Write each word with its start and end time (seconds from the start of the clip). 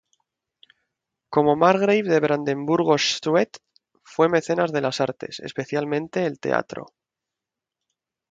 Como 1.33 1.55
"Margrave 1.55 2.01
de 2.09 2.19
Brandeburgo-Schwedt", 2.19 3.57
fue 4.01 4.29
mecenas 4.29 4.71
de 4.71 4.81
las 4.81 4.99
artes, 4.99 5.39
especialmente 5.41 6.25
el 6.25 6.39
teatro. 6.39 6.87